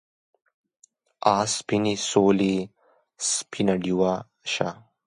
آ 1.35 1.37
سپینې 1.55 1.95
سولې 2.09 2.55
سپینه 3.29 3.73
ډیوه 3.83 4.13
شه 4.51 4.69